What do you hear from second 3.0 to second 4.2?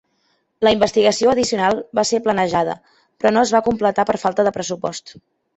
però no es va completar